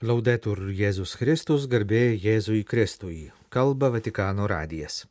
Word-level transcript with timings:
Laudetur 0.00 0.70
Jėzus 0.72 1.10
Kristus, 1.20 1.66
garbė 1.68 2.14
Jėzui 2.16 2.62
Kristui. 2.64 3.26
Kalba 3.52 3.90
Vatikano 3.92 4.46
radijas. 4.48 5.02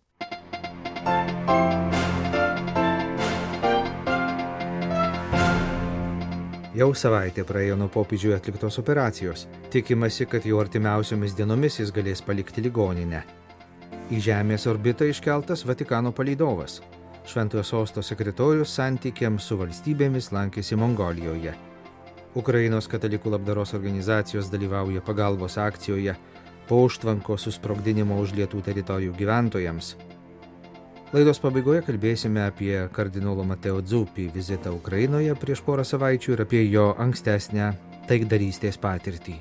Jau 6.73 6.89
savaitė 6.97 7.45
praėjo 7.45 7.77
nuo 7.77 7.91
popiežiui 7.93 8.33
atliktos 8.33 8.81
operacijos. 8.81 9.45
Tikimasi, 9.69 10.25
kad 10.25 10.49
jau 10.49 10.57
artimiausiomis 10.57 11.37
dienomis 11.37 11.77
jis 11.83 11.93
galės 11.93 12.25
palikti 12.25 12.65
ligoninę. 12.65 13.21
Į 14.09 14.25
Žemės 14.31 14.65
orbitą 14.73 15.05
iškeltas 15.13 15.67
Vatikano 15.69 16.17
palydovas. 16.17 16.81
Šventojo 17.29 17.61
sosto 17.61 18.01
sekretorius 18.01 18.73
santykiams 18.81 19.53
su 19.53 19.61
valstybėmis 19.61 20.33
lankėsi 20.33 20.81
Mongolijoje. 20.81 21.68
Ukrainos 22.37 22.85
katalikų 22.85 23.31
labdaros 23.33 23.73
organizacijos 23.73 24.51
dalyvauja 24.53 25.01
pagalbos 25.01 25.57
akcijoje 25.57 26.13
po 26.69 26.83
užtvanko 26.85 27.37
susprogdinimo 27.41 28.19
užlietų 28.21 28.61
teritorijų 28.67 29.15
gyventojams. 29.17 29.95
Laidos 31.09 31.39
pabaigoje 31.41 31.81
kalbėsime 31.87 32.43
apie 32.45 32.75
kardinolo 32.93 33.41
Mateo 33.41 33.79
Dzupį 33.81 34.27
vizitą 34.35 34.75
Ukrainoje 34.77 35.33
prieš 35.41 35.63
porą 35.65 35.81
savaičių 35.81 36.35
ir 36.35 36.43
apie 36.45 36.61
jo 36.69 36.91
ankstesnę 37.01 37.71
taikdarystės 38.05 38.77
patirtį. 38.77 39.39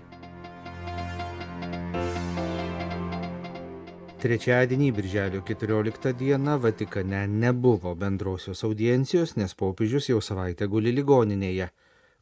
Trečiadienį, 4.18 4.88
birželio 4.96 5.45
14 5.46 6.15
dieną, 6.18 6.57
Vatikane 6.59 7.27
nebuvo 7.29 7.93
bendrosios 7.95 8.65
audiencijos, 8.65 9.37
nes 9.37 9.52
popiežius 9.55 10.09
jau 10.09 10.18
savaitę 10.24 10.66
guli 10.66 10.91
ligoninėje, 10.96 11.68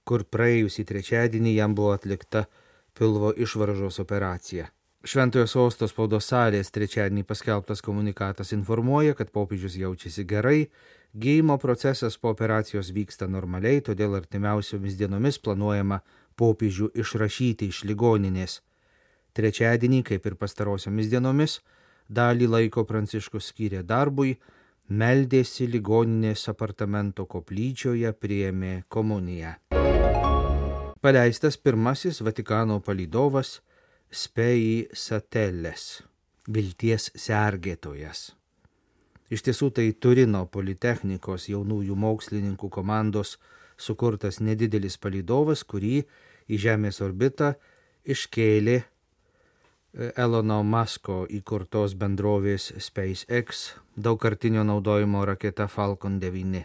kur 0.07 0.25
praėjusį 0.31 0.87
trečiadienį 0.87 1.57
jam 1.59 1.75
buvo 1.75 1.93
atlikta 1.97 2.47
pilvo 2.97 3.33
išvaržos 3.37 3.99
operacija. 4.01 4.71
Šventojo 5.07 5.47
sostos 5.47 5.93
spaudos 5.93 6.27
salės 6.33 6.73
trečiadienį 6.75 7.23
paskelbtas 7.29 7.83
komunikatas 7.85 8.51
informuoja, 8.57 9.15
kad 9.15 9.31
popiežius 9.35 9.77
jaučiasi 9.79 10.25
gerai, 10.27 10.67
gyjimo 11.15 11.59
procesas 11.63 12.17
po 12.19 12.33
operacijos 12.35 12.91
vyksta 12.95 13.29
normaliai, 13.31 13.85
todėl 13.87 14.17
artimiausiomis 14.19 14.97
dienomis 14.99 15.39
planuojama 15.39 16.01
popiežių 16.41 16.91
išrašyti 17.03 17.71
iš 17.71 17.85
ligoninės. 17.87 18.61
Trečiadienį, 19.37 20.03
kaip 20.11 20.27
ir 20.27 20.35
pastarosiomis 20.41 21.13
dienomis, 21.13 21.61
dalį 22.09 22.51
laiko 22.57 22.87
Pranciškus 22.89 23.53
skyrė 23.53 23.83
darbui, 23.87 24.37
meldėsi 24.89 25.67
ligoninės 25.71 26.47
apartamento 26.53 27.27
koplyčioje, 27.27 28.13
priėmė 28.13 28.85
komuniją. 28.89 29.57
Paleistas 31.03 31.59
pirmasis 31.59 32.23
Vatikano 32.25 32.81
palydovas 32.81 33.61
Spei 34.11 34.87
Satelės, 34.95 36.03
vilties 36.49 37.11
sergėtojas. 37.15 38.33
Iš 39.31 39.43
tiesų 39.43 39.73
tai 39.75 39.91
Turino 39.99 40.45
Politechnikos 40.47 41.49
jaunųjų 41.51 41.97
mokslininkų 41.99 42.71
komandos 42.71 43.37
sukurtas 43.77 44.39
nedidelis 44.41 44.97
palydovas, 45.03 45.65
kurį 45.67 46.05
į 46.47 46.59
Žemės 46.63 47.03
orbitą 47.03 47.57
iškėlė 48.07 48.85
Elono 49.97 50.59
Musko 50.61 51.23
įkurtos 51.33 51.95
bendrovės 51.97 52.67
SpaceX 52.85 53.63
daugkartinio 53.97 54.61
naudojimo 54.69 55.23
raketa 55.25 55.65
Falcon 55.73 56.19
9. 56.21 56.61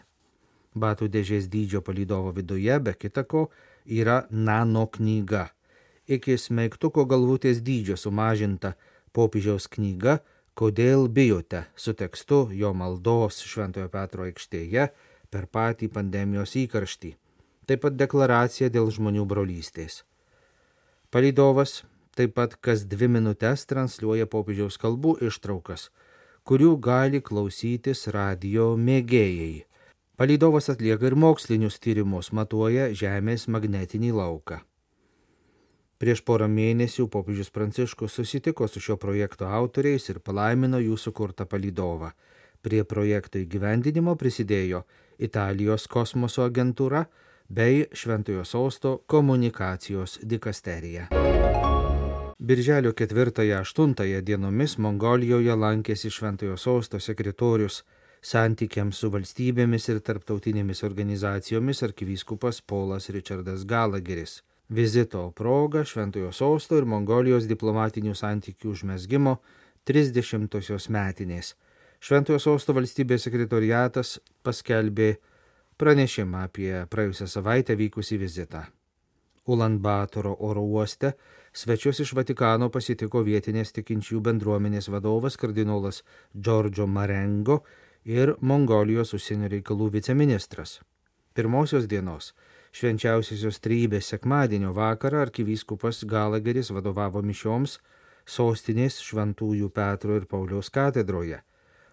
Batų 0.76 1.08
dėžės 1.14 1.48
dydžio 1.52 1.80
palydovo 1.80 2.34
viduje, 2.36 2.76
be 2.80 2.92
kitako, 2.92 3.46
yra 3.88 4.26
nano 4.32 4.84
knyga. 4.92 5.46
Iki 6.12 6.36
smeigtuko 6.36 7.06
galvutės 7.08 7.64
dydžio 7.64 7.96
sumažinta 7.96 8.74
popiežiaus 9.16 9.70
knyga 9.72 10.20
Kodėl 10.52 11.08
bijote 11.08 11.64
su 11.80 11.94
tekstu 11.96 12.50
jo 12.52 12.74
maldos 12.76 13.40
Šventojo 13.48 13.88
Petro 13.90 14.26
aikštėje 14.28 14.90
per 15.32 15.48
patį 15.48 15.88
pandemijos 15.96 16.58
įkarštį. 16.60 17.14
Taip 17.66 17.86
pat 17.86 17.96
deklaracija 17.96 18.68
dėl 18.68 18.92
žmonių 18.92 19.24
brolystės. 19.26 20.02
Palydovas 21.12 21.86
taip 22.16 22.36
pat 22.38 22.56
kas 22.60 22.86
dvi 22.90 23.10
minutės 23.18 23.68
transliuoja 23.70 24.28
popiežiaus 24.32 24.78
kalbų 24.82 25.18
ištraukas, 25.28 25.90
kurių 26.48 26.76
gali 26.78 27.22
klausytis 27.22 28.08
radio 28.12 28.74
mėgėjai. 28.78 29.66
Palydovas 30.22 30.70
atlieka 30.70 31.08
ir 31.10 31.16
mokslinius 31.18 31.80
tyrimus, 31.82 32.30
matuoja 32.30 32.92
Žemės 32.94 33.48
magnetinį 33.50 34.12
lauką. 34.14 34.60
Prieš 36.02 36.24
porą 36.26 36.48
mėnesių 36.50 37.08
popiežius 37.14 37.52
Pranciškus 37.54 38.16
susitiko 38.18 38.68
su 38.68 38.82
šio 38.82 38.98
projekto 39.02 39.46
autoriais 39.46 40.10
ir 40.10 40.20
palaimino 40.20 40.80
jų 40.82 40.98
sukurtą 40.98 41.46
palydovą. 41.46 42.12
Prie 42.62 42.84
projekto 42.86 43.42
įgyvendinimo 43.42 44.16
prisidėjo 44.18 44.84
Italijos 45.18 45.88
kosmoso 45.90 46.46
agentūra 46.46 47.06
bei 47.50 47.86
Šventojo 47.94 48.46
Sosto 48.46 48.98
komunikacijos 49.06 50.20
dikasterija. 50.22 51.10
Birželio 52.44 52.92
4-8 52.92 54.22
dienomis 54.26 54.74
Mongolijoje 54.82 55.54
lankėsi 55.54 56.10
Šventojo 56.10 56.56
Sosto 56.58 56.98
sekretorius 56.98 57.84
santykiams 58.26 58.98
su 58.98 59.12
valstybėmis 59.14 59.86
ir 59.94 60.00
tarptautinėmis 60.02 60.82
organizacijomis 60.88 61.84
arkivyskupas 61.86 62.64
Polas 62.66 63.12
Richardas 63.14 63.62
Galageris. 63.70 64.40
Vizito 64.70 65.28
proga 65.38 65.86
Šventojo 65.86 66.34
Sosto 66.34 66.82
ir 66.82 66.90
Mongolijos 66.90 67.46
diplomatinių 67.46 68.18
santykių 68.18 68.74
užmesgymo 68.74 69.38
30-osios 69.86 70.90
metinės. 70.90 71.54
Šventojo 72.02 72.42
Sosto 72.42 72.74
valstybės 72.74 73.30
sekretoriatas 73.30 74.18
paskelbė 74.42 75.14
pranešimą 75.78 76.48
apie 76.50 76.74
praėjusią 76.90 77.30
savaitę 77.38 77.78
vykusį 77.78 78.24
vizitą. 78.26 78.66
Ulanbatoro 79.46 80.36
oro 80.40 80.62
uoste 80.62 81.12
svečius 81.54 82.00
iš 82.00 82.14
Vatikano 82.14 82.70
pasitiko 82.70 83.24
vietinės 83.26 83.74
tikinčių 83.74 84.22
bendruomenės 84.28 84.90
vadovas 84.94 85.38
kardinolas 85.42 86.04
Džordžo 86.38 86.86
Marengo 86.88 87.64
ir 88.06 88.36
Mongolijos 88.42 89.14
užsienio 89.18 89.50
reikalų 89.50 89.90
viceministras. 89.98 90.80
Pirmosios 91.34 91.88
dienos 91.90 92.34
švenčiausiosios 92.72 93.60
trybės 93.60 94.12
sekmadienio 94.14 94.76
vakarą 94.78 95.26
arkivyskupas 95.26 96.04
Galageris 96.06 96.70
vadovavo 96.72 97.22
mišioms 97.26 97.80
sostinės 98.26 99.02
Šventųjų 99.02 99.70
Petro 99.74 100.16
ir 100.22 100.30
Pauliaus 100.30 100.70
katedroje. 100.70 101.42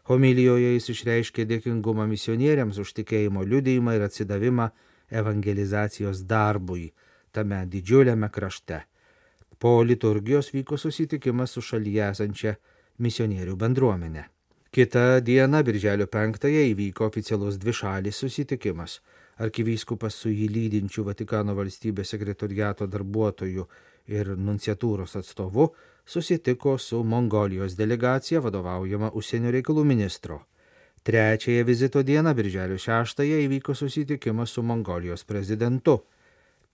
Homilijoje 0.08 0.74
jis 0.76 0.88
išreiškė 0.94 1.44
dėkingumą 1.48 2.06
misionieriams 2.08 2.78
už 2.78 2.94
tikėjimo 3.00 3.42
liudėjimą 3.44 3.96
ir 3.96 4.06
atsidavimą 4.06 4.70
evangelizacijos 5.10 6.22
darbui 6.28 6.92
tame 7.38 7.64
didžiuliame 7.72 8.30
krašte. 8.34 8.82
Po 9.58 9.78
liturgijos 9.82 10.52
vyko 10.54 10.78
susitikimas 10.78 11.54
su 11.54 11.62
šalyje 11.70 12.10
esančia 12.10 12.58
misionierių 13.02 13.56
bendruomenė. 13.58 14.24
Kita 14.70 15.20
diena, 15.24 15.62
birželio 15.64 16.06
penktąją, 16.12 16.60
įvyko 16.74 17.06
oficialus 17.08 17.56
dvišalis 17.58 18.18
susitikimas. 18.20 18.98
Arkivyskupas 19.40 20.18
su 20.20 20.28
jį 20.28 20.48
lydinčiu 20.52 21.04
Vatikano 21.06 21.54
valstybės 21.56 22.12
sekretoriato 22.12 22.86
darbuotoju 22.90 23.64
ir 24.12 24.34
nunciatūros 24.36 25.16
atstovu 25.20 25.70
susitiko 26.04 26.76
su 26.78 27.02
Mongolijos 27.04 27.76
delegacija 27.78 28.42
vadovaujama 28.44 29.10
užsienio 29.14 29.54
reikalų 29.56 29.84
ministro. 29.84 30.42
Trečiąją 31.02 31.64
vizito 31.64 32.02
dieną, 32.02 32.34
birželio 32.34 32.78
šeštąją, 32.78 33.40
įvyko 33.46 33.74
susitikimas 33.74 34.50
su 34.50 34.62
Mongolijos 34.62 35.24
prezidentu. 35.24 36.02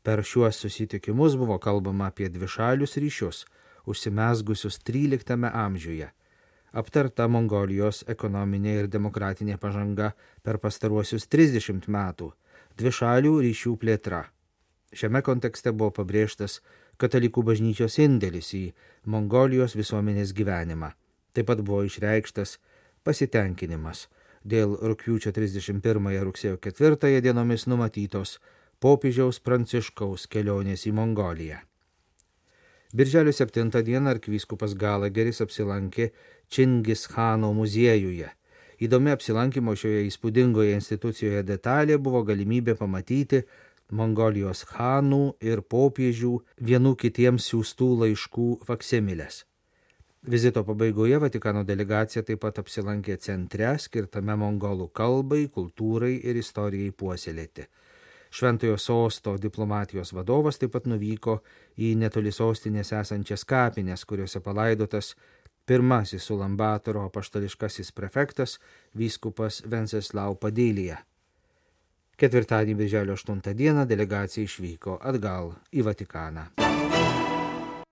Per 0.05 0.21
šiuos 0.21 0.59
susitikimus 0.61 1.37
buvo 1.41 1.57
kalbama 1.59 2.11
apie 2.13 2.29
dvišalius 2.29 2.99
ryšius, 3.01 3.45
užsimesgusius 3.89 4.77
XIII 4.85 5.49
amžiuje. 5.49 6.11
Aptarta 6.75 7.29
Mongolijos 7.29 8.03
ekonominė 8.11 8.75
ir 8.83 8.89
demokratinė 8.91 9.57
pažanga 9.63 10.11
per 10.43 10.59
pastaruosius 10.59 11.25
30 11.31 11.89
metų, 11.97 12.33
dvišalių 12.77 13.33
ryšių 13.47 13.77
plėtra. 13.81 14.25
Šiame 14.95 15.23
kontekste 15.27 15.73
buvo 15.73 15.95
pabrėžtas 16.03 16.59
katalikų 17.01 17.43
bažnyčios 17.51 17.97
indėlis 18.03 18.53
į 18.59 18.65
Mongolijos 19.11 19.77
visuomenės 19.79 20.35
gyvenimą. 20.37 20.93
Taip 21.33 21.49
pat 21.49 21.63
buvo 21.65 21.81
išreikštas 21.89 22.59
pasitenkinimas 23.07 24.09
dėl 24.45 24.77
rūpiučio 24.77 25.33
31 25.33 26.21
rugsėjo 26.29 26.61
4 26.61 27.21
dienomis 27.25 27.67
numatytos 27.67 28.37
popiežiaus 28.85 29.39
Pranciškaus 29.41 30.27
kelionės 30.29 30.83
į 30.85 30.91
Mongoliją. 30.93 31.57
Birželio 32.93 33.33
7 33.33 33.71
dieną 33.87 34.11
arkivyskupas 34.13 34.75
Galageris 34.77 35.41
apsilankė 35.41 36.11
Čingis 36.53 37.07
Hano 37.15 37.55
muziejuje. 37.57 38.29
Įdomi 38.85 39.15
apsilankimo 39.15 39.73
šioje 39.73 40.03
įspūdingoje 40.11 40.75
institucijoje 40.77 41.41
detalė 41.49 41.97
buvo 41.97 42.21
galimybė 42.29 42.75
pamatyti 42.77 43.41
Mongolijos 43.89 44.67
chanų 44.69 45.23
ir 45.41 45.63
popiežių 45.75 46.35
vienų 46.71 46.93
kitiems 47.01 47.49
siūstų 47.53 47.89
laiškų 48.03 48.49
faksimilės. 48.69 49.47
Vizito 50.29 50.65
pabaigoje 50.65 51.23
Vatikano 51.25 51.65
delegacija 51.65 52.21
taip 52.23 52.45
pat 52.45 52.61
apsilankė 52.61 53.17
centre 53.17 53.73
skirtame 53.81 54.37
mongolų 54.45 54.91
kalbai, 54.93 55.47
kultūrai 55.57 56.19
ir 56.21 56.37
istorijai 56.45 56.93
puoselėti. 56.93 57.69
Šventojo 58.35 58.79
sosto 58.79 59.37
diplomatijos 59.39 60.11
vadovas 60.13 60.57
taip 60.59 60.73
pat 60.75 60.89
nuvyko 60.91 61.37
į 61.79 61.93
netoli 62.01 62.33
sostinės 62.35 62.91
esančias 62.99 63.47
kapines, 63.47 64.03
kuriuose 64.03 64.41
palaidotas 64.43 65.13
pirmasis 65.71 66.27
Ulambatoro 66.35 67.05
apaštališkasis 67.07 67.93
prefektas 67.95 68.57
vyskupas 68.99 69.61
Venceslau 69.71 70.35
Padėlyje. 70.35 70.99
Ketvirtadienį, 72.19 72.77
birželio 72.83 73.15
8 73.15 73.55
dieną, 73.55 73.87
delegacija 73.87 74.51
išvyko 74.51 74.99
atgal 75.13 75.55
į 75.71 75.87
Vatikaną. 75.87 76.49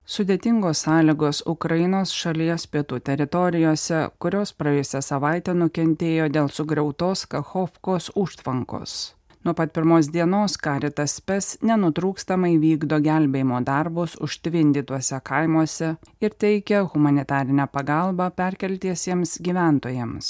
Sudėtingos 0.03 0.83
sąlygos 0.83 1.45
Ukrainos 1.47 2.11
šalies 2.11 2.67
pietų 2.67 2.99
teritorijose, 3.07 4.09
kurios 4.19 4.51
praėjusią 4.59 5.07
savaitę 5.07 5.55
nukentėjo 5.55 6.27
dėl 6.35 6.51
sugriautos 6.51 7.29
Kachovkos 7.31 8.11
užtvankos. 8.19 9.13
Nuo 9.45 9.55
pat 9.59 9.73
pirmos 9.75 10.07
dienos 10.15 10.55
Karitas 10.55 11.17
Spes 11.19 11.47
nenutrūkstamai 11.67 12.53
vykdo 12.63 13.01
gelbėjimo 13.03 13.59
darbus 13.67 14.15
užtvindytuose 14.23 15.19
kaimuose 15.27 15.89
ir 16.23 16.37
teikia 16.45 16.85
humanitarinę 16.93 17.67
pagalbą 17.75 18.29
perkeltiesiems 18.39 19.41
gyventojams. 19.43 20.29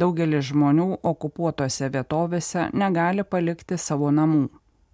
Daugelis 0.00 0.48
žmonių 0.48 0.88
okupuotose 1.12 1.90
vietovėse 1.92 2.70
negali 2.72 3.28
palikti 3.28 3.76
savo 3.76 4.08
namų. 4.08 4.46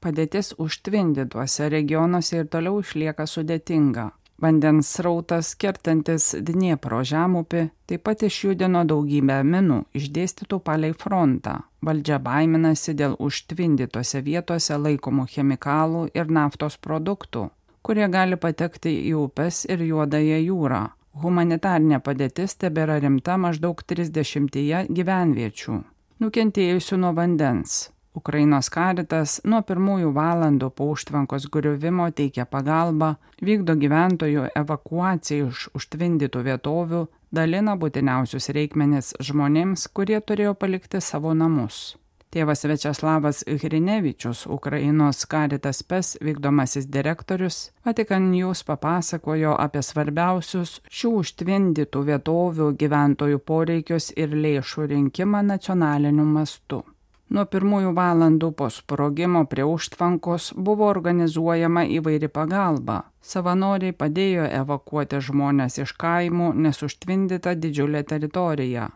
Padėtis 0.02 0.50
užtvindytuose 0.58 1.70
regionuose 1.70 2.42
ir 2.42 2.50
toliau 2.50 2.82
išlieka 2.82 3.28
sudėtinga. 3.30 4.10
Vandens 4.40 4.88
srautas 4.96 5.50
kertantis 5.60 6.30
Dniepro 6.40 7.02
žemupį 7.04 7.66
taip 7.90 8.06
pat 8.08 8.22
išjudino 8.24 8.86
daugybę 8.88 9.36
minų 9.44 9.82
išdėstytų 10.00 10.58
palei 10.64 10.94
frontą. 11.02 11.58
Valdžia 11.84 12.16
baiminasi 12.24 12.94
dėl 12.96 13.18
užtvindytose 13.20 14.22
vietose 14.24 14.80
laikomų 14.80 15.26
chemikalų 15.34 16.06
ir 16.16 16.32
naftos 16.32 16.80
produktų, 16.80 17.50
kurie 17.84 18.08
gali 18.08 18.40
patekti 18.40 18.96
į 19.10 19.14
upes 19.26 19.66
ir 19.68 19.84
juodąją 19.84 20.40
jūrą. 20.46 20.82
Humanitarnė 21.20 22.00
padėtis 22.00 22.56
tebėra 22.56 22.96
rimta 23.04 23.36
maždaug 23.36 23.84
30 23.92 24.88
gyvenviečių, 24.88 25.80
nukentėjusių 26.24 27.02
nuo 27.04 27.12
vandens. 27.12 27.90
Ukrainos 28.18 28.66
karitas 28.74 29.36
nuo 29.46 29.60
pirmųjų 29.62 30.10
valandų 30.16 30.70
po 30.74 30.88
užtvankos 30.94 31.46
griuvimo 31.54 32.08
teikia 32.10 32.46
pagalbą, 32.46 33.14
vykdo 33.38 33.76
gyventojų 33.78 34.48
evakuaciją 34.58 35.52
iš 35.52 35.68
užtvindytų 35.78 36.42
vietovių, 36.48 37.06
dalina 37.30 37.76
būtiniausius 37.78 38.50
reikmenis 38.56 39.14
žmonėms, 39.22 39.86
kurie 39.94 40.18
turėjo 40.20 40.56
palikti 40.58 41.00
savo 41.00 41.36
namus. 41.38 42.00
Tėvas 42.30 42.62
Večeslavas 42.62 43.40
Hrinevičius, 43.46 44.44
Ukrainos 44.46 45.24
karitas 45.26 45.82
PES 45.82 46.12
vykdomasis 46.22 46.86
direktorius, 46.86 47.72
Vatikan 47.86 48.28
News 48.30 48.62
papasakojo 48.66 49.56
apie 49.58 49.82
svarbiausius 49.82 50.76
šių 50.86 51.10
užtvindytų 51.22 52.06
vietovių 52.12 52.70
gyventojų 52.78 53.42
poreikius 53.42 54.12
ir 54.14 54.34
lėšų 54.46 54.86
rinkimą 54.94 55.42
nacionaliniu 55.50 56.26
mastu. 56.38 56.84
Nuo 57.30 57.44
pirmųjų 57.46 57.92
valandų 57.94 58.48
po 58.58 58.66
sprogimo 58.74 59.44
prie 59.50 59.62
užtvankos 59.62 60.48
buvo 60.68 60.88
organizuojama 60.90 61.84
įvairi 61.96 62.26
pagalba. 62.26 63.04
Savanoriai 63.22 63.94
padėjo 63.94 64.48
evakuoti 64.62 65.20
žmonės 65.22 65.78
iš 65.84 65.92
kaimų, 66.00 66.50
nes 66.64 66.82
užtvindyta 66.82 67.54
didžiulė 67.54 68.02
teritorija. 68.02 68.88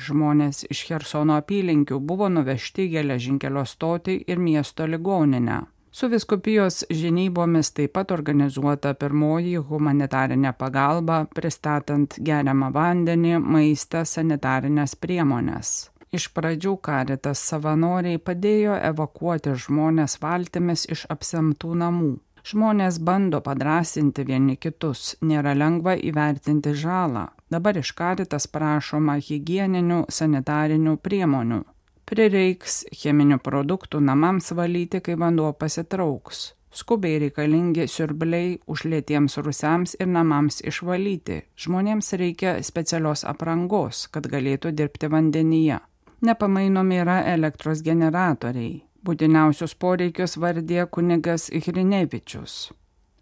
Žmonės 0.00 0.64
iš 0.72 0.86
Hersono 0.88 1.36
apylinkių 1.42 2.00
buvo 2.00 2.30
nuvežti 2.32 2.88
geležinkelio 2.94 3.66
stotį 3.68 4.16
ir 4.26 4.40
miesto 4.40 4.88
ligoninę. 4.88 5.60
Su 5.92 6.08
viskupijos 6.08 6.86
žinybomis 6.88 7.74
taip 7.76 7.92
pat 7.98 8.16
organizuota 8.16 8.94
pirmoji 8.96 9.58
humanitarinė 9.68 10.56
pagalba, 10.56 11.26
pristatant 11.36 12.16
geriamą 12.16 12.72
vandenį, 12.72 13.36
maistą, 13.36 14.06
sanitarinės 14.08 14.96
priemonės. 14.96 15.91
Iš 16.12 16.26
pradžių 16.36 16.74
karitas 16.84 17.40
savanoriai 17.48 18.18
padėjo 18.20 18.74
evakuoti 18.84 19.54
žmonės 19.56 20.18
valtimis 20.20 20.82
iš 20.92 21.06
apsemtų 21.14 21.70
namų. 21.82 22.10
Žmonės 22.50 22.98
bando 23.00 23.38
padrasinti 23.40 24.26
vieni 24.28 24.58
kitus, 24.60 25.14
nėra 25.24 25.54
lengva 25.56 25.94
įvertinti 25.96 26.74
žalą. 26.76 27.22
Dabar 27.48 27.78
iš 27.80 27.94
karitas 27.96 28.44
prašoma 28.44 29.14
hygieninių 29.24 30.02
sanitarinių 30.12 30.98
priemonių. 31.00 31.62
Prireiks 32.04 32.82
cheminių 32.92 33.38
produktų 33.46 34.02
namams 34.04 34.52
valyti, 34.58 35.00
kai 35.00 35.14
vanduo 35.22 35.54
pasitrauks. 35.56 36.42
Skubiai 36.76 37.22
reikalingi 37.22 37.86
siurbliai 37.88 38.58
užlėtiems 38.68 39.38
rusiams 39.46 39.96
ir 39.96 40.12
namams 40.12 40.60
išvalyti. 40.60 41.40
Žmonėms 41.56 42.12
reikia 42.20 42.58
specialios 42.60 43.24
aprangos, 43.24 44.02
kad 44.12 44.28
galėtų 44.28 44.74
dirbti 44.76 45.08
vandenyje 45.08 45.80
nepamainomi 46.22 47.00
yra 47.02 47.18
elektros 47.34 47.82
generatoriai. 47.84 48.82
Būtiniausius 49.02 49.74
poreikius 49.74 50.36
vardė 50.38 50.86
kunigas 50.86 51.48
Hrinevičius. 51.50 52.72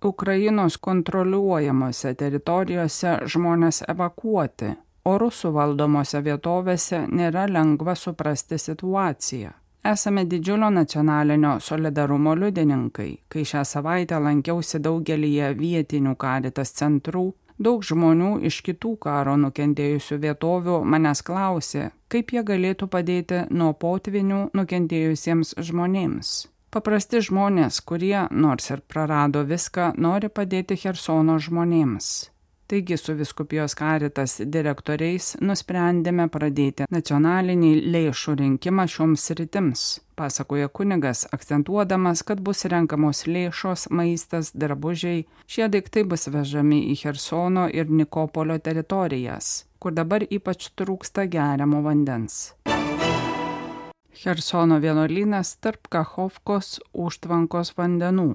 Ukrainos 0.04 0.76
kontroliuojamose 0.78 2.14
teritorijose 2.14 3.16
žmonės 3.32 3.82
evakuoti, 3.88 4.74
o 5.04 5.16
rusų 5.20 5.52
valdomose 5.56 6.20
vietovėse 6.24 7.06
nėra 7.08 7.46
lengva 7.48 7.94
suprasti 7.96 8.58
situaciją. 8.58 9.52
Esame 9.84 10.24
didžiulio 10.28 10.68
nacionalinio 10.70 11.54
solidarumo 11.60 12.34
liudininkai, 12.36 13.10
kai 13.28 13.44
šią 13.48 13.64
savaitę 13.64 14.18
lankiausi 14.20 14.80
daugelyje 14.84 15.54
vietinių 15.56 16.12
karitas 16.20 16.74
centrų 16.76 17.30
Daug 17.60 17.82
žmonių 17.84 18.38
iš 18.48 18.62
kitų 18.64 18.94
karo 19.04 19.34
nukentėjusių 19.36 20.16
vietovių 20.22 20.78
manęs 20.88 21.20
klausė, 21.20 21.90
kaip 22.08 22.32
jie 22.32 22.40
galėtų 22.50 22.88
padėti 22.88 23.42
nuo 23.52 23.74
potvinių 23.76 24.46
nukentėjusiems 24.56 25.52
žmonėms. 25.68 26.30
Paprasti 26.72 27.20
žmonės, 27.26 27.82
kurie, 27.84 28.16
nors 28.30 28.70
ir 28.70 28.80
prarado 28.88 29.42
viską, 29.44 29.92
nori 30.00 30.30
padėti 30.32 30.78
Hersono 30.80 31.36
žmonėms. 31.36 32.30
Taigi 32.70 32.96
su 32.96 33.14
viskupijos 33.18 33.74
karitas 33.74 34.36
direktoriais 34.46 35.32
nusprendėme 35.42 36.28
pradėti 36.30 36.84
nacionalinį 36.94 37.70
lėšų 37.90 38.34
rinkimą 38.38 38.84
šioms 38.92 39.24
sritims, 39.26 39.80
pasakoja 40.14 40.68
kunigas, 40.70 41.24
akcentuodamas, 41.34 42.22
kad 42.28 42.38
bus 42.46 42.62
renkamos 42.70 43.24
lėšos, 43.26 43.88
maistas, 43.90 44.52
drabužiai. 44.54 45.24
Šie 45.50 45.66
daiktai 45.66 46.04
bus 46.12 46.30
vežami 46.30 46.78
į 46.92 46.94
Hersono 47.00 47.64
ir 47.74 47.90
Nikopolio 47.90 48.60
teritorijas, 48.62 49.48
kur 49.82 49.96
dabar 49.98 50.22
ypač 50.30 50.68
trūksta 50.78 51.24
geriamo 51.32 51.82
vandens. 51.82 52.38
Hersono 54.22 54.78
vienuolynas 54.78 55.56
tarp 55.58 55.90
Kachovkos 55.90 56.78
užtvankos 56.94 57.74
vandenų. 57.74 58.28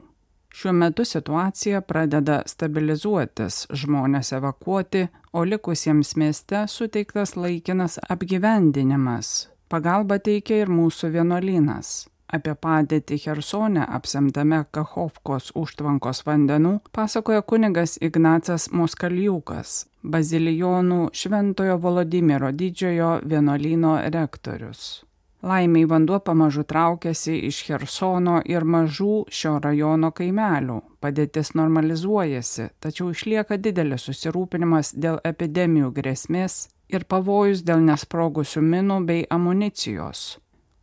Šiuo 0.55 0.71
metu 0.73 1.03
situacija 1.03 1.81
pradeda 1.83 2.37
stabilizuotis, 2.47 3.65
žmonės 3.75 4.29
evakuoti, 4.37 5.01
o 5.35 5.41
likusiems 5.43 6.13
mieste 6.15 6.61
suteiktas 6.71 7.33
laikinas 7.35 7.97
apgyvendinimas. 8.09 9.49
Pagalba 9.67 10.15
teikia 10.23 10.61
ir 10.63 10.71
mūsų 10.71 11.09
vienuolynas. 11.17 11.89
Apie 12.37 12.53
padėtį 12.55 13.17
Hersone 13.25 13.83
apsemtame 13.97 14.61
Kachovkos 14.71 15.51
užtvankos 15.59 16.23
vandenų 16.29 16.71
pasakoja 16.95 17.43
kunigas 17.43 17.97
Ignacas 17.99 18.69
Moskaliukas, 18.71 19.73
bazilijonų 20.03 21.09
Šventojo 21.11 21.75
Volodymiro 21.83 22.53
didžiojo 22.55 23.11
vienuolyno 23.27 23.97
rektorius. 24.15 25.03
Laimiai 25.45 25.85
vanduo 25.85 26.19
pamažu 26.19 26.63
traukiasi 26.63 27.35
iš 27.47 27.59
Hersono 27.67 28.39
ir 28.49 28.63
mažų 28.65 29.15
šio 29.29 29.51
rajono 29.61 30.09
kaimelių. 30.17 30.77
Padėtis 31.05 31.51
normalizuojasi, 31.59 32.71
tačiau 32.81 33.11
išlieka 33.13 33.59
didelis 33.61 34.07
susirūpinimas 34.09 34.95
dėl 34.97 35.19
epidemijų 35.31 35.91
grėsmės 35.99 36.55
ir 36.89 37.05
pavojus 37.05 37.61
dėl 37.67 37.83
nesprogusių 37.91 38.63
minų 38.71 38.97
bei 39.11 39.27
amunicijos, 39.37 40.23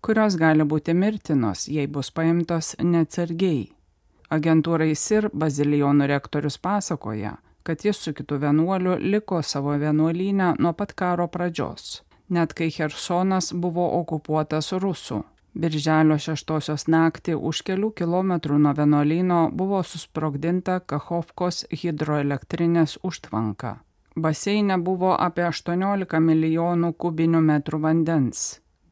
kurios 0.01 0.39
gali 0.39 0.69
būti 0.75 0.95
mirtinos, 0.95 1.67
jei 1.67 1.91
bus 1.91 2.13
paimtos 2.15 2.77
neatsargiai. 2.79 3.67
Agentūrai 4.31 4.95
SIR 4.95 5.27
bazilijonų 5.35 6.07
rektorius 6.15 6.61
pasakoja, 6.63 7.35
kad 7.67 7.83
jis 7.83 7.99
su 7.99 8.15
kitu 8.15 8.39
vienuoliu 8.39 8.95
liko 9.11 9.43
savo 9.43 9.75
vienuolyne 9.75 10.55
nuo 10.63 10.73
pat 10.79 10.95
karo 10.95 11.27
pradžios 11.27 11.99
net 12.33 12.57
kai 12.59 12.71
Hersonas 12.73 13.53
buvo 13.53 13.85
okupuotas 14.01 14.73
rusų. 14.73 15.23
Birželio 15.53 16.17
šeštosios 16.17 16.87
naktį 16.89 17.37
už 17.37 17.61
kelių 17.69 17.91
kilometrų 18.01 18.57
nuo 18.65 18.73
vienuolyno 18.77 19.41
buvo 19.53 19.83
susprogdinta 19.85 20.79
Kachovkos 20.81 21.67
hidroelektrinės 21.83 22.97
užtvanka. 23.05 23.75
Baseine 24.17 24.79
buvo 24.79 25.13
apie 25.17 25.45
18 25.49 26.21
milijonų 26.21 26.93
kubinių 26.97 27.41
metrų 27.45 27.83
vandens. 27.85 28.43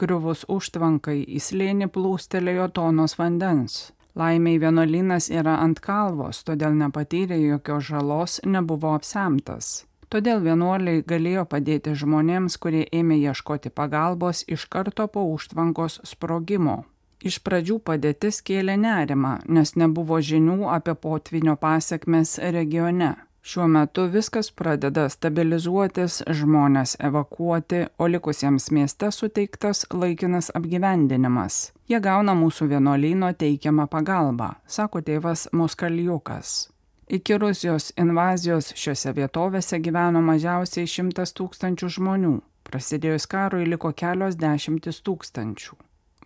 Griuvus 0.01 0.47
užtvankai 0.49 1.19
į 1.25 1.41
slėnį 1.45 1.89
plūstelėjo 1.93 2.69
tonos 2.77 3.17
vandens. 3.21 3.93
Laimiai 4.17 4.61
vienuolynas 4.61 5.29
yra 5.31 5.59
ant 5.65 5.81
kalvos, 5.81 6.43
todėl 6.45 6.77
nepatyrė 6.77 7.37
jokios 7.41 7.89
žalos, 7.89 8.41
nebuvo 8.45 8.95
apsemtas. 8.97 9.87
Todėl 10.11 10.41
vienuoliai 10.43 11.05
galėjo 11.07 11.45
padėti 11.47 11.93
žmonėms, 11.95 12.57
kurie 12.59 12.83
ėmė 13.01 13.21
ieškoti 13.31 13.71
pagalbos 13.71 14.43
iš 14.51 14.65
karto 14.67 15.07
po 15.07 15.23
užtvankos 15.31 16.01
sprogimo. 16.03 16.81
Iš 17.23 17.37
pradžių 17.47 17.77
padėtis 17.85 18.41
kėlė 18.43 18.75
nerimą, 18.81 19.37
nes 19.47 19.77
nebuvo 19.77 20.19
žinių 20.19 20.65
apie 20.75 20.97
potvinio 20.99 21.55
pasiekmes 21.61 22.39
regione. 22.57 23.13
Šiuo 23.41 23.69
metu 23.71 24.09
viskas 24.13 24.51
pradeda 24.51 25.07
stabilizuotis, 25.09 26.19
žmonės 26.41 26.97
evakuoti, 26.99 27.85
o 27.97 28.11
likusiems 28.11 28.69
mieste 28.75 29.13
suteiktas 29.15 29.87
laikinas 29.95 30.51
apgyvendinimas. 30.59 31.71
Jie 31.89 32.03
gauna 32.03 32.35
mūsų 32.37 32.69
vienuolyno 32.75 33.31
teikiamą 33.39 33.87
pagalbą, 33.95 34.53
sako 34.67 35.07
tėvas 35.07 35.47
Moskaliukas. 35.57 36.69
Iki 37.11 37.39
Rusijos 37.43 37.89
invazijos 37.99 38.69
šiuose 38.79 39.11
vietovėse 39.17 39.81
gyveno 39.83 40.21
mažiausiai 40.23 40.87
šimtas 40.87 41.33
tūkstančių 41.35 41.89
žmonių. 41.97 42.35
Prasidėjus 42.69 43.25
karui 43.33 43.65
liko 43.67 43.91
kelios 43.99 44.37
dešimtis 44.39 45.01
tūkstančių. 45.09 45.75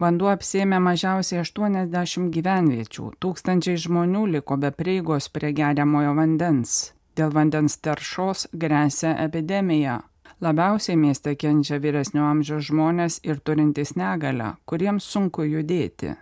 Vanduo 0.05 0.29
apsėmė 0.29 0.83
mažiausiai 0.85 1.41
80 1.41 2.29
gyvenviečių, 2.35 3.07
tūkstančiai 3.17 3.81
žmonių 3.87 4.27
liko 4.35 4.59
be 4.61 4.69
prieigos 4.77 5.31
prie 5.33 5.55
geriamojo 5.57 6.13
vandens. 6.19 6.75
Dėl 7.17 7.33
vandens 7.33 7.79
teršos 7.81 8.51
grėsia 8.53 9.15
epidemija. 9.25 10.03
Labiausiai 10.45 11.01
mieste 11.01 11.33
kenčia 11.41 11.81
vyresnio 11.81 12.29
amžiaus 12.29 12.69
žmonės 12.69 13.23
ir 13.25 13.41
turintys 13.41 13.97
negalę, 13.97 14.53
kuriems 14.69 15.09
sunku 15.09 15.49
judėti. 15.49 16.13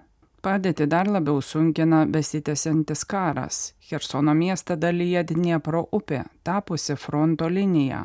Padėti 0.43 0.89
dar 0.91 1.07
labiau 1.07 1.39
sunkina 1.39 2.01
besitęsiantis 2.15 3.05
karas. 3.07 3.59
Hersono 3.91 4.33
miestą 4.35 4.75
dalyje 4.75 5.23
Dniepro 5.29 5.85
upė, 5.99 6.25
tapusi 6.43 6.97
fronto 6.99 7.47
linija. 7.49 8.01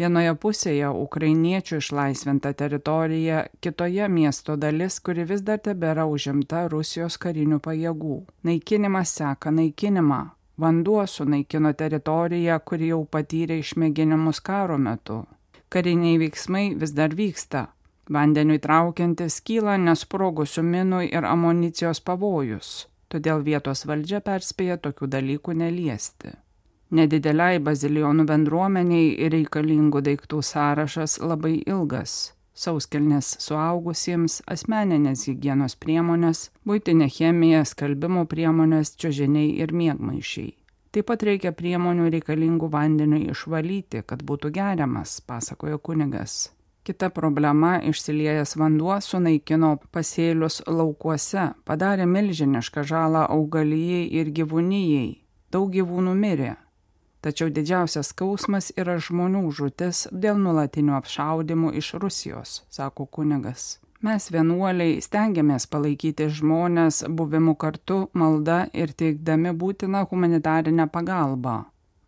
Vienoje 0.00 0.32
pusėje 0.40 0.88
ukrainiečių 1.02 1.82
išlaisvinta 1.82 2.54
teritorija, 2.62 3.44
kitoje 3.60 4.08
miesto 4.08 4.56
dalis, 4.56 4.98
kuri 5.00 5.28
vis 5.28 5.44
dar 5.44 5.60
tebėra 5.68 6.08
užimta 6.08 6.64
Rusijos 6.72 7.20
karinių 7.20 7.60
pajėgų. 7.68 8.18
Naikinimas 8.48 9.12
seka 9.20 9.52
naikinimą. 9.60 10.22
Vanduo 10.56 11.04
sunaikino 11.04 11.72
teritoriją, 11.76 12.60
kuri 12.64 12.92
jau 12.94 13.04
patyrė 13.04 13.60
išmėginimus 13.60 14.40
karo 14.40 14.80
metu. 14.80 15.26
Kariniai 15.68 16.16
veiksmai 16.24 16.70
vis 16.80 16.96
dar 16.96 17.12
vyksta, 17.12 17.66
Vandeniui 18.06 18.60
traukiantis 18.62 19.40
kyla 19.42 19.74
nesprogusių 19.82 20.62
minų 20.62 21.00
ir 21.08 21.24
amunicijos 21.26 21.98
pavojus, 22.06 22.86
todėl 23.10 23.42
vietos 23.42 23.82
valdžia 23.90 24.20
perspėja 24.22 24.76
tokių 24.78 25.08
dalykų 25.10 25.56
neliesti. 25.58 26.36
Nedideliai 26.94 27.58
bazilionų 27.58 28.28
bendruomeniai 28.28 29.28
reikalingų 29.32 30.04
daiktų 30.06 30.38
sąrašas 30.38 31.18
labai 31.18 31.56
ilgas- 31.66 32.32
sauskelnės 32.62 33.32
suaugusiems, 33.42 34.38
asmeninės 34.46 35.26
hygienos 35.26 35.74
priemonės, 35.74 36.50
būtinė 36.64 37.10
chemija, 37.10 37.64
skalbimo 37.66 38.24
priemonės, 38.24 38.94
čiužiniai 38.94 39.58
ir 39.58 39.74
miegmaišiai. 39.74 40.54
Taip 40.92 41.06
pat 41.06 41.22
reikia 41.22 41.50
priemonių 41.52 42.06
reikalingų 42.14 42.70
vandeniui 42.70 43.26
išvalyti, 43.30 44.06
kad 44.06 44.22
būtų 44.22 44.52
geriamas, 44.54 45.20
pasakojo 45.20 45.78
kunigas. 45.78 46.55
Kita 46.86 47.10
problema- 47.10 47.80
išsiliejęs 47.90 48.52
vanduo 48.56 49.00
sunaikino 49.00 49.72
pasėlius 49.92 50.60
laukuose, 50.66 51.46
padarė 51.66 52.06
milžinišką 52.06 52.84
žalą 52.90 53.24
augalijai 53.36 54.04
ir 54.20 54.30
gyvūnyjei. 54.36 55.16
Daug 55.50 55.72
gyvūnų 55.74 56.14
mirė. 56.22 56.52
Tačiau 57.26 57.50
didžiausias 57.50 58.12
skausmas 58.12 58.70
yra 58.78 58.96
žmonių 59.02 59.42
žūtis 59.58 60.06
dėl 60.12 60.38
nulatinių 60.38 60.94
apšaudimų 61.00 61.74
iš 61.82 61.94
Rusijos, 61.94 62.62
sako 62.70 63.06
kunigas. 63.06 63.80
Mes 64.00 64.30
vienuoliai 64.30 65.00
stengiamės 65.02 65.66
palaikyti 65.66 66.30
žmonės 66.38 67.02
buvimu 67.08 67.56
kartu, 67.56 68.04
malda 68.12 68.68
ir 68.72 68.94
teikdami 68.94 69.50
būtiną 69.50 70.06
humanitarinę 70.10 70.86
pagalbą. 70.86 71.64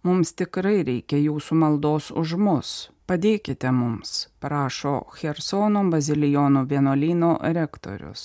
Mums 0.07 0.37
tikrai 0.38 0.83
reikia 0.87 1.19
jūsų 1.19 1.59
maldos 1.59 2.12
už 2.14 2.37
mus, 2.38 2.76
Padėkite 3.09 3.71
mums, 3.73 4.26
prašo 4.37 4.99
Hersono 5.17 5.81
bazilijonų 5.88 6.67
vienuolyno 6.69 7.31
rektorius. 7.57 8.25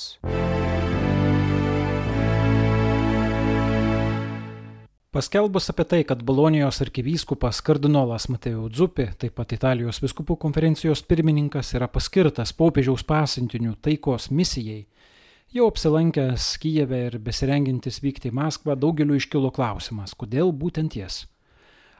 Paskelbus 5.15 5.71
apie 5.71 5.87
tai, 5.87 6.01
kad 6.03 6.27
Bolonijos 6.27 6.81
arkivyskupas 6.83 7.63
kardinolas 7.63 8.27
Mateo 8.27 8.67
Dzupi, 8.67 9.07
taip 9.23 9.39
pat 9.39 9.55
Italijos 9.55 10.03
viskupų 10.03 10.35
konferencijos 10.43 11.05
pirmininkas, 11.07 11.71
yra 11.79 11.87
paskirtas 11.87 12.51
popiežiaus 12.51 13.07
pasintinių 13.07 13.77
taikos 13.79 14.33
misijai, 14.35 14.81
jau 15.55 15.71
apsilankęs 15.71 16.57
Kyjeve 16.59 17.05
ir 17.07 17.21
besirengintis 17.23 18.03
vykti 18.03 18.33
į 18.33 18.39
Maskvą, 18.41 18.75
daugeliu 18.75 19.15
iškilo 19.15 19.55
klausimas, 19.55 20.11
kodėl 20.11 20.51
būtent 20.51 20.99
jis. 20.99 21.23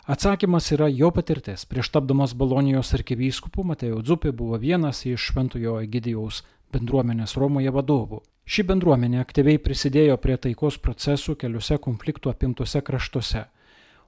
Atsakymas 0.06 0.72
yra 0.76 0.90
jo 0.92 1.12
patirtis. 1.16 1.66
Prieš 1.66 1.88
tapdamas 1.96 2.34
Bolonijos 2.36 2.90
arkivyskupu 2.98 3.64
Matėjo 3.64 4.02
Dzupė 4.04 4.34
buvo 4.36 4.58
vienas 4.60 5.06
iš 5.08 5.30
Šventojo 5.30 5.78
Egidijaus 5.80 6.42
bendruomenės 6.76 7.38
Romoje 7.40 7.72
vadovų. 7.72 8.20
Ši 8.44 8.66
bendruomenė 8.68 9.22
aktyviai 9.22 9.62
prisidėjo 9.64 10.18
prie 10.20 10.36
taikos 10.36 10.76
procesų 10.84 11.38
keliuose 11.40 11.78
konfliktų 11.80 12.34
apimtuose 12.34 12.82
kraštuose, 12.84 13.46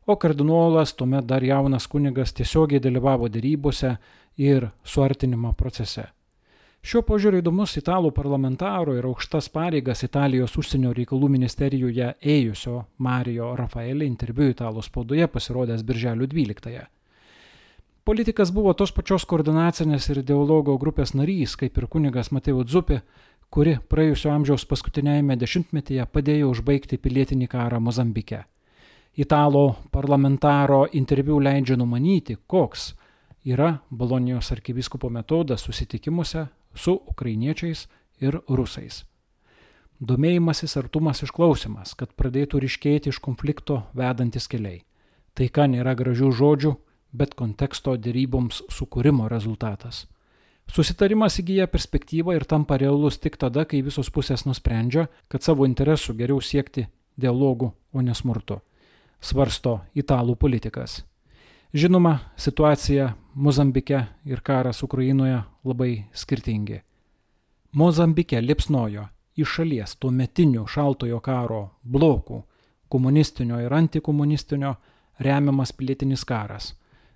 o 0.06 0.18
kardinolas, 0.20 0.92
tuomet 1.00 1.24
dar 1.32 1.48
jaunas 1.48 1.88
kunigas, 1.88 2.36
tiesiogiai 2.36 2.84
dalyvavo 2.84 3.32
dėrybose 3.32 3.96
ir 4.36 4.68
suartinimo 4.84 5.54
procese. 5.56 6.10
Šiuo 6.86 7.00
požiūriu 7.02 7.40
įdomus 7.42 7.72
italų 7.80 8.12
parlamentaro 8.14 8.94
ir 8.94 9.08
aukštas 9.10 9.48
pareigas 9.50 10.04
Italijos 10.06 10.52
užsienio 10.62 10.92
reikalų 10.94 11.32
ministerijoje 11.34 12.12
ėjusio 12.22 12.84
Mario 13.02 13.48
Rafaelį 13.58 14.06
interviu 14.06 14.52
italų 14.52 14.84
spaudoje 14.86 15.26
pasirodęs 15.34 15.82
birželio 15.82 16.28
12-ąją. 16.30 16.84
Politikas 18.06 18.52
buvo 18.54 18.76
tos 18.78 18.94
pačios 18.94 19.26
koordinacinės 19.26 20.06
ir 20.14 20.20
dialogo 20.22 20.76
grupės 20.78 21.16
narys, 21.18 21.56
kaip 21.58 21.80
ir 21.82 21.88
kunigas 21.90 22.30
Mateo 22.30 22.62
Dzupi, 22.62 23.00
kuri 23.50 23.80
praėjusio 23.90 24.30
amžiaus 24.36 24.68
paskutinėjame 24.70 25.40
dešimtmetyje 25.42 26.06
padėjo 26.14 26.52
užbaigti 26.54 27.00
pilietinį 27.02 27.48
karą 27.50 27.80
Mozambike. 27.82 28.44
Italo 29.18 29.64
parlamentaro 29.90 30.84
interviu 30.94 31.40
leidžia 31.42 31.80
numanyti, 31.82 32.38
koks 32.46 32.92
yra 33.42 33.80
Bolonijos 33.90 34.52
arkivyskupo 34.54 35.10
metodas 35.10 35.66
susitikimuose 35.66 36.46
su 36.76 36.96
ukrainiečiais 37.08 37.88
ir 38.22 38.40
rusais. 38.48 39.04
Domėjimasis, 40.00 40.76
artumas, 40.76 41.22
išklausimas, 41.24 41.94
kad 41.96 42.12
pradėtų 42.20 42.60
ryškėti 42.66 43.14
iš 43.14 43.22
konflikto 43.24 43.86
vedantis 43.96 44.50
keliai. 44.52 44.84
Taika 45.36 45.70
nėra 45.72 45.96
gražių 45.96 46.32
žodžių, 46.36 46.74
bet 47.16 47.36
konteksto 47.40 47.96
dėryboms 47.96 48.62
sukūrimo 48.72 49.30
rezultatas. 49.32 50.04
Susitarimas 50.68 51.40
įgyja 51.40 51.70
perspektyvą 51.72 52.36
ir 52.36 52.44
tampa 52.44 52.78
realus 52.82 53.20
tik 53.22 53.38
tada, 53.40 53.64
kai 53.64 53.84
visos 53.86 54.10
pusės 54.12 54.44
nusprendžia, 54.50 55.08
kad 55.30 55.46
savo 55.46 55.68
interesų 55.70 56.18
geriau 56.18 56.42
siekti 56.42 56.88
dialogų, 57.16 57.72
o 57.94 58.02
nesmurto. 58.04 58.60
Svarsto 59.22 59.80
italų 59.96 60.36
politikas. 60.36 61.04
Žinoma, 61.76 62.20
situacija 62.36 63.14
Mozambike 63.36 64.06
ir 64.26 64.42
karas 64.42 64.84
Ukrainoje 64.84 65.44
labai 65.66 66.06
skirtingi. 66.14 66.80
Mozambike 67.76 68.42
lipsnojo 68.42 69.08
iš 69.36 69.50
šalies 69.58 69.96
tuo 70.00 70.12
metiniu 70.12 70.68
šaltojo 70.68 71.20
karo 71.20 71.70
blokų 71.84 72.44
komunistinio 72.90 73.62
ir 73.62 73.74
antikomunistinio 73.74 74.76
remiamas 75.20 75.72
pilietinis 75.74 76.26
karas. 76.26 76.76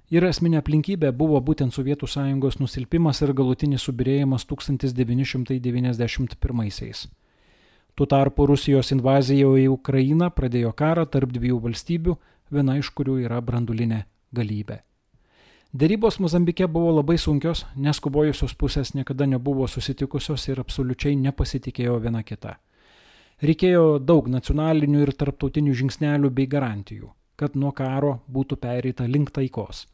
Ir 0.10 0.24
esminė 0.25 0.58
aplinkybė 0.60 1.12
buvo 1.13 1.39
būtent 1.46 1.74
Sovietų 1.75 2.08
sąjungos 2.10 2.60
nusilpimas 2.60 3.22
ir 3.22 3.34
galutinis 3.38 3.84
subirėjimas 3.86 4.46
1991-aisiais. 4.50 7.08
Tuo 7.96 8.06
tarpu 8.10 8.46
Rusijos 8.50 8.91
invazija 8.96 9.46
į 9.46 9.68
Ukrainą 9.70 10.29
pradėjo 10.34 10.74
karą 10.74 11.06
tarp 11.06 11.29
dviejų 11.36 11.60
valstybių, 11.68 12.18
viena 12.50 12.77
iš 12.82 12.89
kurių 12.96 13.20
yra 13.27 13.41
brandulinė 13.41 14.06
galybė. 14.34 14.88
Dėrybos 15.69 16.15
Mozambike 16.17 16.65
buvo 16.65 16.95
labai 16.95 17.19
sunkios, 17.21 17.59
nes 17.77 17.99
kovojusios 18.01 18.55
pusės 18.57 18.95
niekada 18.97 19.27
nebuvo 19.29 19.67
susitikusios 19.69 20.47
ir 20.49 20.63
absoliučiai 20.63 21.13
nepasitikėjo 21.13 21.99
viena 22.01 22.23
kita. 22.25 22.55
Reikėjo 23.45 23.99
daug 24.01 24.31
nacionalinių 24.33 25.03
ir 25.05 25.13
tarptautinių 25.13 25.77
žingsnelių 25.77 26.33
bei 26.33 26.49
garantijų, 26.49 27.11
kad 27.38 27.53
nuo 27.53 27.69
karo 27.69 28.15
būtų 28.25 28.57
pereita 28.57 29.05
link 29.05 29.29
taikos. 29.29 29.85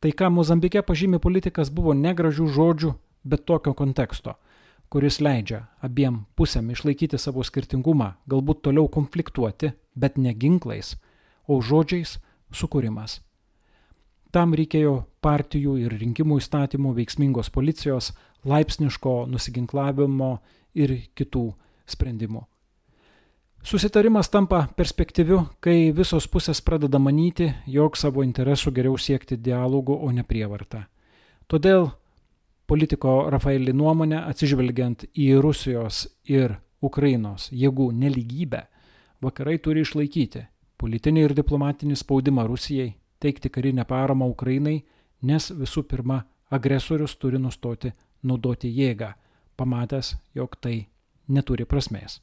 Tai, 0.00 0.16
ką 0.16 0.32
Mozambike 0.32 0.80
pažymė 0.80 1.20
politikas, 1.20 1.68
buvo 1.68 1.92
negražių 1.92 2.48
žodžių, 2.48 2.96
bet 3.22 3.44
tokio 3.44 3.76
konteksto, 3.76 4.38
kuris 4.88 5.20
leidžia 5.20 5.66
abiem 5.84 6.24
pusėm 6.32 6.72
išlaikyti 6.72 7.20
savo 7.20 7.44
skirtingumą, 7.44 8.14
galbūt 8.24 8.64
toliau 8.64 8.88
konfliktuoti, 8.88 9.74
bet 9.92 10.16
ne 10.16 10.32
ginklais, 10.32 10.96
o 11.44 11.60
žodžiais 11.60 12.22
sukūrimas. 12.48 13.20
Tam 14.30 14.54
reikėjo 14.54 14.94
partijų 15.24 15.74
ir 15.82 15.96
rinkimų 15.98 16.38
įstatymų, 16.38 16.94
veiksmingos 17.00 17.50
policijos, 17.50 18.12
laipsniško 18.46 19.24
nusiginklavimo 19.30 20.36
ir 20.78 20.94
kitų 21.18 21.48
sprendimų. 21.90 22.44
Susitarimas 23.62 24.30
tampa 24.32 24.62
perspektyviu, 24.76 25.42
kai 25.60 25.90
visos 25.92 26.24
pusės 26.32 26.62
pradeda 26.64 26.96
manyti, 27.02 27.50
jog 27.68 27.98
savo 27.98 28.22
interesų 28.24 28.72
geriau 28.72 28.96
siekti 28.96 29.36
dialogų, 29.36 29.98
o 30.00 30.08
ne 30.14 30.24
prievartą. 30.24 30.86
Todėl 31.50 31.90
politiko 32.70 33.26
Rafaelį 33.34 33.74
nuomonę, 33.76 34.22
atsižvelgiant 34.30 35.10
į 35.12 35.34
Rusijos 35.42 36.06
ir 36.24 36.54
Ukrainos 36.80 37.50
jėgų 37.52 37.90
neligybę, 37.92 38.62
vakarai 39.20 39.58
turi 39.58 39.84
išlaikyti 39.84 40.46
politinį 40.80 41.26
ir 41.26 41.36
diplomatinį 41.36 41.98
spaudimą 42.00 42.46
Rusijai 42.48 42.94
teikti 43.20 43.50
karinę 43.52 43.84
paramą 43.88 44.28
Ukrainai, 44.32 44.80
nes 45.22 45.50
visų 45.52 45.84
pirma 45.88 46.22
agresorius 46.50 47.16
turi 47.20 47.38
nustoti 47.38 47.92
naudoti 48.22 48.70
jėgą, 48.72 49.12
pamatęs, 49.56 50.14
jog 50.34 50.56
tai 50.60 50.86
neturi 51.28 51.66
prasmės. 51.68 52.20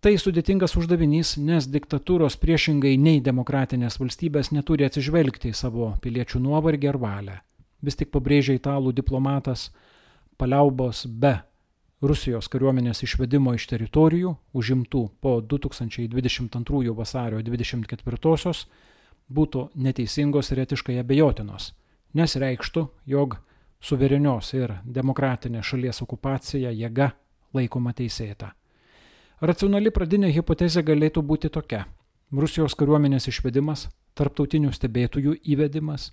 Tai 0.00 0.14
sudėtingas 0.16 0.78
uždavinys, 0.80 1.34
nes 1.36 1.66
diktatūros 1.68 2.38
priešingai 2.40 2.94
nei 2.96 3.20
demokratinės 3.20 3.98
valstybės 4.00 4.48
neturi 4.54 4.86
atsižvelgti 4.86 5.52
į 5.52 5.58
savo 5.58 5.90
piliečių 6.00 6.40
nuovargį 6.40 6.88
ar 6.88 6.98
valią. 7.02 7.36
Vis 7.84 7.98
tik 8.00 8.10
pabrėžia 8.14 8.56
italų 8.56 8.94
diplomatas, 8.96 9.68
paliaubos 10.40 11.04
be 11.04 11.36
Rusijos 12.00 12.48
kariuomenės 12.48 13.02
išvedimo 13.04 13.52
iš 13.58 13.66
teritorijų, 13.68 14.32
užimtų 14.56 15.02
po 15.20 15.34
2022 15.44 16.94
vasario 16.96 17.42
24 17.44 18.54
būtų 19.30 19.70
neteisingos 19.74 20.50
ir 20.52 20.64
etiškai 20.64 20.98
abejotinos, 21.00 21.72
nes 22.14 22.36
reikštų, 22.36 22.88
jog 23.06 23.38
suverenios 23.80 24.52
ir 24.54 24.74
demokratinės 24.84 25.66
šalies 25.66 26.02
okupacija 26.02 26.70
jėga 26.70 27.12
laikoma 27.54 27.94
teisėta. 27.96 28.52
Racionali 29.40 29.90
pradinė 29.90 30.28
hipotezė 30.34 30.82
galėtų 30.84 31.22
būti 31.22 31.48
tokia- 31.48 31.86
Rusijos 32.42 32.74
kariuomenės 32.74 33.28
išvedimas, 33.28 33.88
tarptautinių 34.14 34.72
stebėtojų 34.72 35.36
įvedimas, 35.44 36.12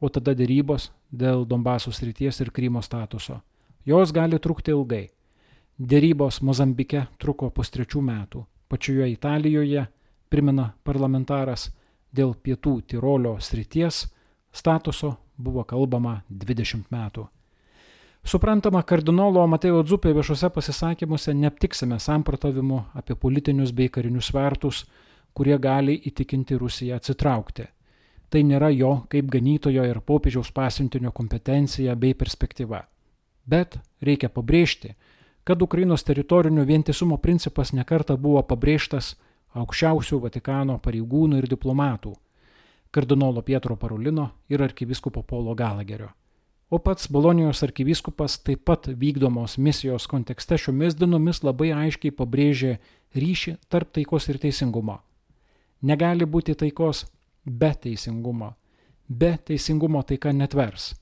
o 0.00 0.08
tada 0.08 0.34
dėrybos 0.34 0.90
dėl 1.10 1.44
Donbaso 1.46 1.90
srities 1.92 2.40
ir 2.40 2.50
Krymo 2.50 2.82
statuso. 2.82 3.40
Jos 3.84 4.12
gali 4.12 4.38
trukti 4.38 4.70
ilgai. 4.70 5.08
Dėrybos 5.78 6.40
Mozambike 6.42 7.06
truko 7.18 7.50
pustrečių 7.50 8.02
metų. 8.02 8.46
Pačioje 8.68 9.10
Italijoje, 9.12 9.86
primena 10.28 10.74
parlamentaras, 10.84 11.70
dėl 12.18 12.34
pietų 12.34 12.80
Tirolio 12.90 13.38
srities 13.40 14.06
statuso 14.52 15.14
buvo 15.38 15.64
kalbama 15.64 16.22
20 16.28 16.90
metų. 16.90 17.28
Suprantama, 18.28 18.82
kardinolo 18.82 19.44
Matėjo 19.48 19.84
Dzupė 19.86 20.10
viešuose 20.12 20.50
pasisakymuose 20.52 21.32
neaptiksime 21.38 21.96
samprotavimų 22.02 22.80
apie 22.98 23.14
politinius 23.16 23.70
bei 23.72 23.88
karinius 23.88 24.32
svertus, 24.32 24.82
kurie 25.32 25.56
gali 25.62 25.94
įtikinti 26.10 26.58
Rusiją 26.58 26.98
atsitraukti. 26.98 27.68
Tai 28.28 28.42
nėra 28.44 28.68
jo 28.74 28.90
kaip 29.08 29.30
ganytojo 29.32 29.86
ir 29.88 30.00
popiežiaus 30.04 30.50
pasiuntinio 30.52 31.12
kompetencija 31.16 31.94
bei 31.96 32.12
perspektyva. 32.18 32.82
Bet 33.48 33.78
reikia 34.04 34.28
pabrėžti, 34.28 34.92
kad 35.48 35.62
Ukrainos 35.64 36.04
teritorinio 36.04 36.66
vientisumo 36.68 37.16
principas 37.16 37.72
nekarta 37.72 38.18
buvo 38.20 38.42
pabrėžtas 38.44 39.14
aukščiausių 39.54 40.20
Vatikano 40.20 40.78
pareigūnų 40.78 41.38
ir 41.38 41.48
diplomatų- 41.48 42.14
kardinolo 42.92 43.42
Pietro 43.42 43.76
Parulino 43.76 44.30
ir 44.48 44.62
arkivyskupo 44.62 45.22
Polo 45.22 45.54
Galagerio. 45.54 46.10
O 46.70 46.78
pats 46.78 47.08
Bolonijos 47.08 47.62
arkivyskupas 47.62 48.38
taip 48.44 48.64
pat 48.64 48.88
vykdomos 48.88 49.56
misijos 49.58 50.06
kontekste 50.06 50.58
šiomis 50.58 50.94
dienomis 50.94 51.42
labai 51.42 51.70
aiškiai 51.72 52.12
pabrėžė 52.12 52.78
ryšį 53.16 53.56
tarp 53.68 53.92
taikos 53.92 54.28
ir 54.28 54.38
teisingumo. 54.38 54.98
Negali 55.82 56.26
būti 56.26 56.54
taikos 56.54 57.06
be 57.46 57.72
teisingumo. 57.74 58.54
Be 59.08 59.38
teisingumo 59.44 60.02
taika 60.02 60.32
netvers, 60.32 60.94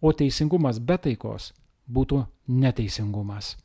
o 0.00 0.12
teisingumas 0.12 0.78
be 0.78 0.96
taikos 0.96 1.52
būtų 1.90 2.24
neteisingumas. 2.48 3.56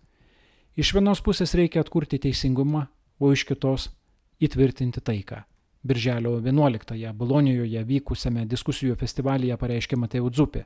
Iš 0.75 0.91
vienos 0.93 1.21
pusės 1.23 1.55
reikia 1.55 1.79
atkurti 1.85 2.19
teisingumą, 2.19 2.87
o 3.19 3.31
iš 3.31 3.45
kitos 3.47 3.93
įtvirtinti 4.41 5.01
taiką. 5.01 5.43
Birželio 5.85 6.39
11-ąją 6.41 7.13
Bolonijoje 7.13 7.83
vykusiame 7.85 8.45
diskusijų 8.49 8.95
festivalyje 8.97 9.57
pareiškė 9.57 9.97
Mateo 10.01 10.29
Dzupė. 10.29 10.63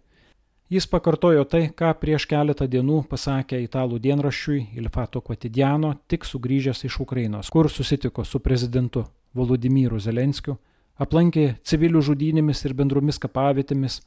Jis 0.70 0.86
pakartojo 0.88 1.44
tai, 1.50 1.64
ką 1.74 1.90
prieš 2.00 2.28
keletą 2.30 2.68
dienų 2.70 3.02
pasakė 3.10 3.58
italų 3.66 3.98
dienraščiui 4.00 4.78
Ilfato 4.78 5.22
Quotidiano, 5.22 5.96
tik 6.08 6.28
sugrįžęs 6.30 6.86
iš 6.86 7.00
Ukrainos, 7.04 7.50
kur 7.50 7.70
susitiko 7.70 8.24
su 8.24 8.40
prezidentu 8.40 9.04
Volodymyru 9.34 10.00
Zelenskiu, 10.00 10.56
aplankė 10.96 11.58
civilių 11.64 12.04
žudynėmis 12.12 12.64
ir 12.66 12.78
bendromis 12.78 13.20
kapavietėmis, 13.20 14.00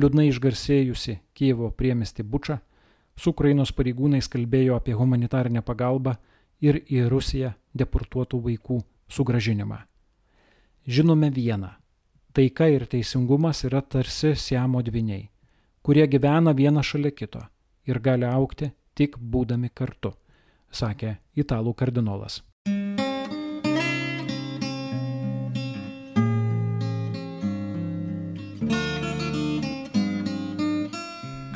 liūdnai 0.00 0.26
išgarsėjusi 0.32 1.18
Kievo 1.36 1.70
priemesti 1.70 2.24
Bučą, 2.24 2.58
su 3.16 3.30
Ukrainos 3.30 3.70
pareigūnais 3.76 4.26
kalbėjo 4.32 4.80
apie 4.80 4.96
humanitarinę 4.96 5.62
pagalbą 5.62 6.16
ir 6.60 6.82
į 6.88 7.06
Rusiją 7.12 7.54
deportuotų 7.76 8.40
vaikų 8.50 8.82
sugražinimą. 9.08 9.78
Žinome 10.86 11.30
vieną- 11.30 11.70
taika 12.34 12.68
ir 12.68 12.86
teisingumas 12.86 13.64
yra 13.64 13.82
tarsi 13.82 14.36
siamo 14.36 14.82
dviniai, 14.82 15.30
kurie 15.82 16.06
gyvena 16.06 16.52
viena 16.54 16.82
šalia 16.82 17.10
kito 17.10 17.42
ir 17.86 18.00
gali 18.00 18.24
aukti 18.24 18.70
tik 18.94 19.18
būdami 19.18 19.70
kartu, 19.74 20.12
sakė 20.70 21.16
italų 21.36 21.74
kardinolas. 21.74 22.42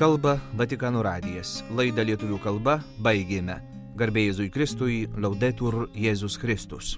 Kalba 0.01 0.39
Vatikano 0.57 1.03
radijas. 1.05 1.59
Laidą 1.77 2.07
lietuvių 2.09 2.39
kalba 2.41 2.79
baigėme. 3.05 3.59
Garbėjai 4.01 4.31
Jėzui 4.31 4.49
Kristui, 4.55 5.03
laudetur 5.21 5.91
Jėzus 5.93 6.39
Kristus. 6.41 6.95